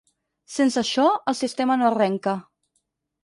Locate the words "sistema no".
1.41-1.87